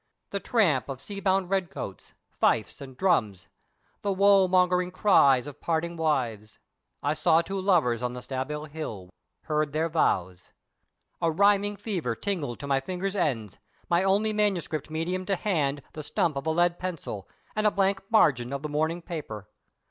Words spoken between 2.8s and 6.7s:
and drums, the woe mongering cries of parting wives.